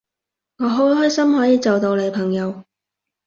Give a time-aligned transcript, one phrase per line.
[0.57, 2.63] 我好開心可以做到你朋友